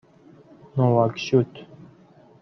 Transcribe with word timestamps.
نواکشوت 0.77 1.51